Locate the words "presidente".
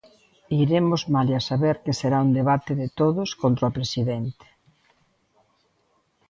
3.77-4.47